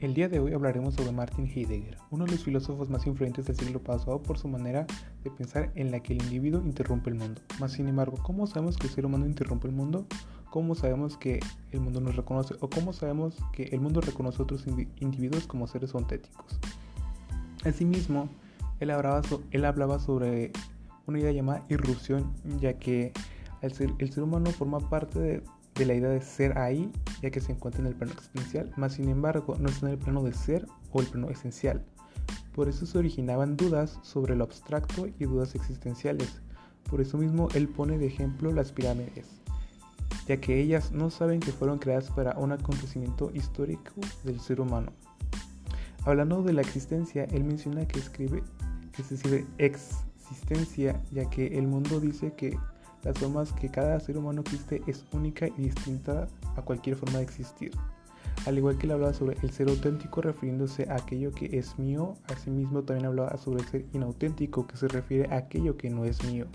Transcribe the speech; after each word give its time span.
El 0.00 0.14
día 0.14 0.30
de 0.30 0.40
hoy 0.40 0.54
hablaremos 0.54 0.94
sobre 0.94 1.12
Martin 1.12 1.46
Heidegger, 1.46 1.98
uno 2.10 2.24
de 2.24 2.30
los 2.30 2.42
filósofos 2.42 2.88
más 2.88 3.06
influyentes 3.06 3.44
del 3.44 3.56
siglo 3.56 3.80
pasado 3.80 4.22
por 4.22 4.38
su 4.38 4.48
manera 4.48 4.86
de 5.22 5.30
pensar 5.30 5.70
en 5.74 5.90
la 5.90 6.00
que 6.00 6.14
el 6.14 6.22
individuo 6.22 6.62
interrumpe 6.64 7.10
el 7.10 7.16
mundo. 7.16 7.42
Más 7.60 7.72
sin 7.72 7.86
embargo, 7.86 8.16
¿cómo 8.22 8.46
sabemos 8.46 8.78
que 8.78 8.86
el 8.86 8.94
ser 8.94 9.04
humano 9.04 9.26
interrumpe 9.26 9.68
el 9.68 9.74
mundo? 9.74 10.06
¿Cómo 10.48 10.74
sabemos 10.74 11.18
que 11.18 11.40
el 11.72 11.80
mundo 11.80 12.00
nos 12.00 12.16
reconoce? 12.16 12.54
¿O 12.60 12.70
cómo 12.70 12.94
sabemos 12.94 13.36
que 13.52 13.64
el 13.64 13.80
mundo 13.80 14.00
reconoce 14.00 14.40
a 14.40 14.44
otros 14.44 14.64
individuos 15.00 15.46
como 15.46 15.66
seres 15.66 15.94
auténticos? 15.94 16.58
Asimismo, 17.66 18.30
él 18.80 18.88
hablaba, 18.90 19.98
sobre 19.98 20.50
una 21.06 21.18
idea 21.18 21.32
llamada 21.32 21.66
irrupción, 21.68 22.32
ya 22.58 22.72
que 22.78 23.12
el 23.60 23.74
ser 23.74 24.22
humano 24.22 24.50
forma 24.50 24.80
parte 24.80 25.18
de 25.18 25.42
de 25.74 25.86
la 25.86 25.94
idea 25.94 26.10
de 26.10 26.20
ser 26.20 26.58
ahí, 26.58 26.90
ya 27.22 27.30
que 27.30 27.40
se 27.40 27.52
encuentra 27.52 27.80
en 27.80 27.86
el 27.86 27.94
plano 27.94 28.12
existencial, 28.12 28.72
más 28.76 28.94
sin 28.94 29.08
embargo 29.08 29.56
no 29.58 29.68
está 29.68 29.86
en 29.86 29.92
el 29.92 29.98
plano 29.98 30.22
de 30.22 30.32
ser 30.32 30.66
o 30.92 31.00
el 31.00 31.06
plano 31.06 31.30
esencial. 31.30 31.84
Por 32.54 32.68
eso 32.68 32.86
se 32.86 32.98
originaban 32.98 33.56
dudas 33.56 33.98
sobre 34.02 34.36
lo 34.36 34.44
abstracto 34.44 35.06
y 35.06 35.24
dudas 35.24 35.54
existenciales. 35.54 36.40
Por 36.88 37.00
eso 37.00 37.16
mismo 37.16 37.48
él 37.54 37.68
pone 37.68 37.98
de 37.98 38.06
ejemplo 38.06 38.52
las 38.52 38.72
pirámides, 38.72 39.26
ya 40.26 40.38
que 40.38 40.60
ellas 40.60 40.92
no 40.92 41.10
saben 41.10 41.40
que 41.40 41.52
fueron 41.52 41.78
creadas 41.78 42.10
para 42.10 42.36
un 42.38 42.52
acontecimiento 42.52 43.30
histórico 43.34 43.94
del 44.24 44.40
ser 44.40 44.60
humano. 44.60 44.92
Hablando 46.04 46.42
de 46.42 46.52
la 46.52 46.62
existencia, 46.62 47.24
él 47.24 47.44
menciona 47.44 47.86
que 47.86 48.00
escribe 48.00 48.42
que 48.92 49.02
se 49.04 49.14
escribe 49.14 49.46
existencia, 49.58 51.00
ya 51.12 51.28
que 51.30 51.58
el 51.58 51.66
mundo 51.66 52.00
dice 52.00 52.32
que 52.34 52.58
las 53.02 53.18
formas 53.18 53.52
que 53.52 53.70
cada 53.70 53.98
ser 54.00 54.18
humano 54.18 54.42
existe 54.42 54.82
es 54.86 55.04
única 55.12 55.48
y 55.48 55.62
distinta 55.62 56.28
a 56.56 56.62
cualquier 56.62 56.96
forma 56.96 57.18
de 57.18 57.24
existir. 57.24 57.72
Al 58.46 58.56
igual 58.56 58.78
que 58.78 58.86
él 58.86 58.92
hablaba 58.92 59.12
sobre 59.12 59.36
el 59.42 59.50
ser 59.50 59.68
auténtico 59.68 60.22
refiriéndose 60.22 60.88
a 60.90 60.94
aquello 60.96 61.30
que 61.32 61.58
es 61.58 61.78
mío, 61.78 62.14
asimismo 62.28 62.82
también 62.82 63.06
hablaba 63.06 63.36
sobre 63.36 63.62
el 63.62 63.68
ser 63.68 63.86
inauténtico 63.92 64.66
que 64.66 64.76
se 64.76 64.88
refiere 64.88 65.32
a 65.32 65.38
aquello 65.38 65.76
que 65.76 65.90
no 65.90 66.04
es 66.04 66.24
mío. 66.24 66.46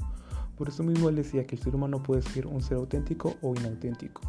Por 0.57 0.69
eso 0.69 0.83
mismo 0.83 1.09
él 1.09 1.15
decía 1.15 1.45
que 1.45 1.55
el 1.55 1.61
ser 1.61 1.75
humano 1.75 2.01
puede 2.01 2.21
ser 2.21 2.47
un 2.47 2.61
ser 2.61 2.77
auténtico 2.77 3.35
o 3.41 3.53
inauténtico, 3.55 4.21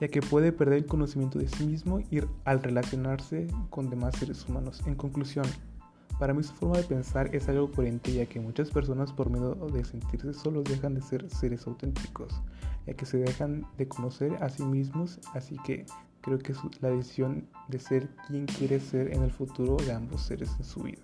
ya 0.00 0.08
que 0.08 0.20
puede 0.20 0.52
perder 0.52 0.78
el 0.78 0.86
conocimiento 0.86 1.38
de 1.38 1.48
sí 1.48 1.66
mismo 1.66 2.00
y 2.00 2.20
al 2.44 2.62
relacionarse 2.62 3.48
con 3.70 3.90
demás 3.90 4.16
seres 4.16 4.46
humanos. 4.48 4.82
En 4.86 4.94
conclusión, 4.94 5.46
para 6.20 6.34
mí 6.34 6.42
su 6.42 6.52
forma 6.52 6.76
de 6.76 6.84
pensar 6.84 7.34
es 7.34 7.48
algo 7.48 7.72
coherente 7.72 8.12
ya 8.12 8.26
que 8.26 8.40
muchas 8.40 8.70
personas 8.70 9.10
por 9.10 9.30
miedo 9.30 9.54
de 9.72 9.82
sentirse 9.86 10.34
solos 10.34 10.64
dejan 10.64 10.94
de 10.94 11.00
ser 11.00 11.28
seres 11.30 11.66
auténticos, 11.66 12.42
ya 12.86 12.92
que 12.92 13.06
se 13.06 13.16
dejan 13.16 13.66
de 13.78 13.88
conocer 13.88 14.34
a 14.42 14.50
sí 14.50 14.62
mismos, 14.62 15.18
así 15.32 15.56
que 15.64 15.86
creo 16.20 16.38
que 16.38 16.52
es 16.52 16.58
la 16.82 16.90
decisión 16.90 17.48
de 17.68 17.78
ser 17.78 18.06
quien 18.28 18.44
quiere 18.44 18.80
ser 18.80 19.14
en 19.14 19.22
el 19.22 19.30
futuro 19.30 19.78
de 19.78 19.92
ambos 19.92 20.20
seres 20.20 20.54
en 20.58 20.64
su 20.64 20.82
vida. 20.82 21.00